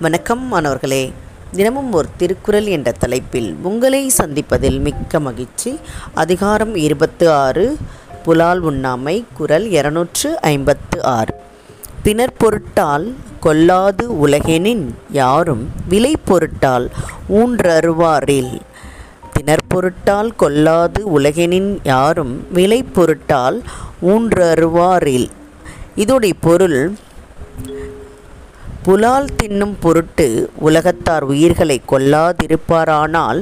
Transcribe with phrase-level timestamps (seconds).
[0.00, 1.12] வணக்கம் மாணவர்களே.
[1.52, 5.78] தினமும் ஒரு திருக்குறள் என்ற தலைப்பில் உங்களை சந்திப்பதில் மிக்க மகிழ்ச்சி.
[6.14, 7.76] அதிகாரம் இருபத்து ஆறு
[8.22, 11.34] புலால் உண்ணாமை குரல் இருநூற்று ஐம்பத்து ஆறு
[12.04, 16.90] பிணர் பொருட்டால் கொல்லாது உலகெனின் யாரும் விலை பொருட்டால்
[17.28, 18.60] ஊன்றருவாரில்.
[19.38, 23.62] திணர் பொருட்டால் கொல்லாது உலகெனின் யாரும் விலை பொருட்டால்
[24.02, 25.28] ஊன்றருவாரில்.
[25.96, 26.94] இதோடைய பொருள்
[28.84, 30.26] புலால் தின்னும் பொருட்டு
[30.66, 33.40] உலகத்தார் உயிர்களை கொல்லாதிருப்பாரானால்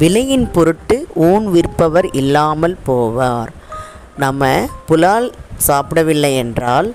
[0.00, 0.96] விலையின் பொருட்டு
[1.28, 3.50] ஊன் விற்பவர் இல்லாமல் போவார்.
[4.22, 4.50] நம்ம
[4.88, 5.26] புலால்
[5.68, 6.88] சாப்பிடவில்லை என்றால்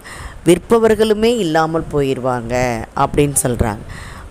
[0.46, 2.56] விற்பவர்களுமே இல்லாமல் போயிடுவாங்க
[3.04, 3.84] அப்படின்னு சொல்கிறாங்க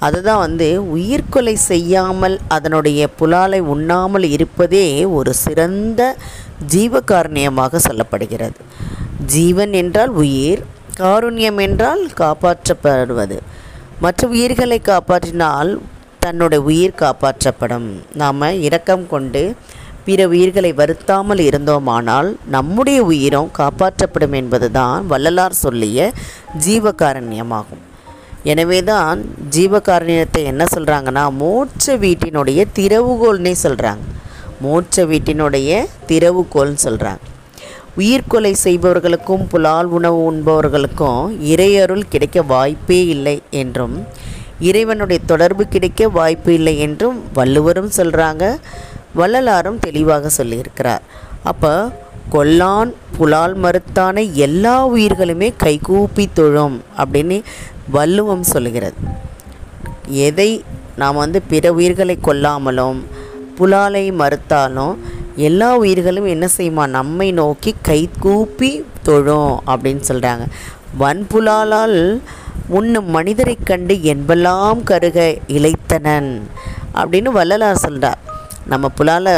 [0.06, 0.66] அதுதான் வந்து
[0.96, 4.86] உயிர்கொலை செய்யாமல் அதனுடைய புலாலை உண்ணாமல் இருப்பதே
[5.18, 6.02] ஒரு சிறந்த
[6.74, 8.60] ஜீவகாரணியமாக சொல்லப்படுகிறது.
[9.34, 10.62] ஜீவன் என்றால் உயிர்
[11.00, 13.38] காருண்யம் என்றால் காப்பாற்றப்படுவது.
[14.04, 15.70] மற்ற உயிர்களை காப்பாற்றினால்
[16.24, 17.90] தன்னுடைய உயிர் காப்பாற்றப்படும்.
[18.22, 19.42] நாம் இரக்கம் கொண்டு
[20.06, 26.10] பிற உயிர்களை வருத்தாமல் இருந்தோமானால் நம்முடைய உயிரும் காப்பாற்றப்படும் என்பதுதான் வள்ளலார் சொல்லிய
[26.66, 27.84] ஜீவகாரண்யமாகும்.
[28.52, 29.18] எனவே தான்
[29.56, 34.06] ஜீவகாரண்யத்தை என்ன சொல்கிறாங்கன்னா மோட்ச வீட்டினுடைய திறவுகோல்னே சொல்கிறாங்க
[34.64, 37.26] மோட்ச வீட்டினுடைய திறவுகோல்னு சொல்கிறாங்க
[37.96, 44.06] உயிர்கொலை செய்பவர்களுக்கும் புலால் உணவு உண்பவர்களுக்கும் இறையருள் கிடைக்க வாய்ப்பே இல்லை என்றும்
[44.60, 48.56] இறைவனுடைய தொடர்பு கிடைக்க வாய்ப்பு இல்லை என்றும் வள்ளுவரும் சொல்கிறாங்க
[49.14, 51.00] வள்ளலாரும் தெளிவாக சொல்லியிருக்கிறார்.
[51.42, 51.90] அப்போ
[52.32, 57.42] கொல்லான் புலால் மறுத்தான எல்லா உயிர்களுமே கைகூப்பி தொழும் அப்படின்னு
[57.90, 58.94] வள்ளுவம் சொல்கிறது
[60.08, 60.64] எதை
[60.96, 63.04] நாம் வந்து பிற உயிர்களை கொல்லாமலும்
[63.58, 64.98] புலாலை மறுத்தாலும்
[65.40, 66.84] எல்லா உயிர்களும் என்ன செய்யுமா?
[66.88, 68.70] நம்மை நோக்கி கை கூப்பி
[69.02, 70.44] தொழும் அப்படின்னு சொல்கிறாங்க
[70.98, 71.98] வன்புலாலால்
[72.68, 75.18] உண்ணும் மனிதரைக் கண்டு என்பெல்லாம் கருக
[75.48, 76.30] இழைத்தனன்
[76.94, 78.20] அப்படின்னு வள்ளலார் சொல்கிறார்
[78.66, 79.34] நம்ம புலாலை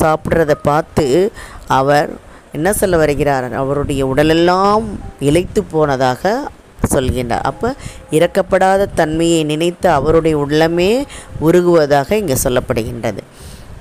[0.00, 1.06] சாப்பிட்றத பார்த்து
[1.68, 2.10] அவர்
[2.52, 3.46] என்ன சொல்ல வருகிறார்?
[3.52, 4.84] அவருடைய உடலெல்லாம்
[5.20, 6.22] இழைத்து போனதாக
[6.94, 7.46] சொல்கின்றார்.
[7.50, 7.68] அப்போ
[8.10, 10.90] இறக்கப்படாத தன்மையை நினைத்து அவருடைய உள்ளமே
[11.40, 13.22] உருகுவதாக இங்கே சொல்லப்படுகின்றது.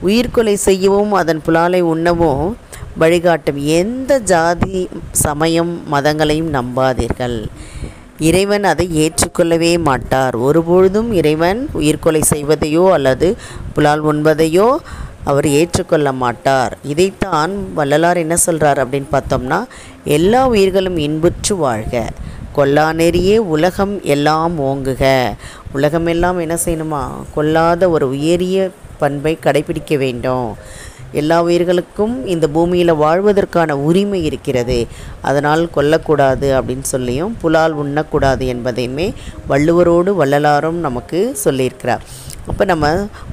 [0.01, 2.57] உயிர்கொலை செய்யவும் அதன் புலாலை உண்ணவும்
[2.97, 7.45] வழிகாட்டும் எந்த ஜாதி சமயம் மதங்களையும் நம்பாதீர்கள்.
[8.19, 10.35] இறைவன் அதை ஏற்றுக்கொள்ளவே மாட்டார்.
[10.35, 13.37] ஒருபொழுதும் இறைவன் உயிர்கொலை செய்வதையோ அல்லது
[13.73, 14.75] புலால் உண்பதையோ
[15.23, 16.77] அவர் ஏற்றுக்கொள்ள மாட்டார்.
[16.83, 19.63] இதைத்தான் வள்ளலார் என்ன சொல்கிறார் அப்படின்னு பார்த்தோம்னா
[20.03, 22.09] எல்லா உயிர்களும் இன்புற்று வாழ்க.
[22.55, 25.31] கொல்லா நெறியே உலகம் எல்லாம் ஓங்குக.
[25.73, 27.03] உலகமெல்லாம் என்ன செய்யணுமா?
[27.35, 28.69] கொல்லாத ஒரு உயரிய
[28.99, 30.49] பண்பை கடைபிடிக்க வேண்டும்.
[31.19, 34.77] எல்லா உயிர்களுக்கும் இந்த பூமியில் வாழ்வதற்கான உரிமை இருக்கிறது.
[35.21, 39.07] அதனால் கொல்லக்கூடாது அப்படின்னு சொல்லியும் புலால் உண்ணக்கூடாது என்பதையுமே
[39.51, 42.03] வள்ளுவரோடு வள்ளலாரும் நமக்கு சொல்லியிருக்கிறார்.
[42.47, 42.87] அப்போ நம்ம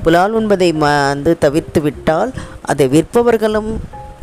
[0.04, 2.30] புலால் உண்பதை ம வந்து தவிர்த்து விட்டால்
[2.72, 3.72] அதை விற்பவர்களும்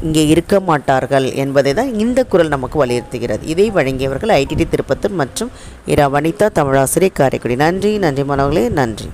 [0.04, 3.44] இங்கே இருக்க மாட்டார்கள் என்பதை தான் இந்த குரல் நமக்கு வலியுறுத்துகிறது.
[3.54, 5.52] இதை வழங்கியவர்கள் ஐடிடி திருப்பத்தூர் மற்றும்
[5.94, 7.58] இரா வனிதா தமிழாசிரியர் காரைக்குடி.
[7.66, 9.10] நன்றி நன்றி மாணவர்களே நன்றி.